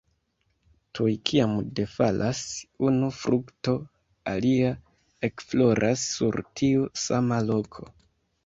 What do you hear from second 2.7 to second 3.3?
unu